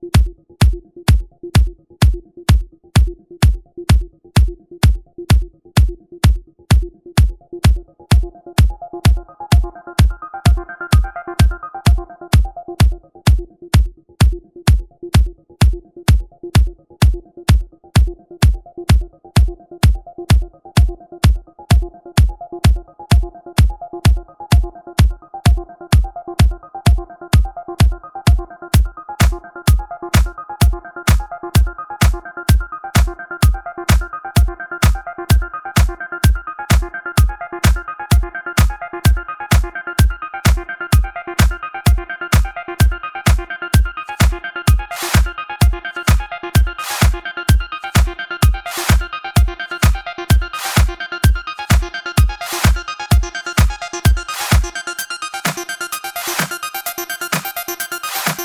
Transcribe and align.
you 0.00 0.47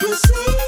You 0.00 0.14
see. 0.14 0.67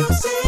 you. 0.00 0.14
see 0.14 0.39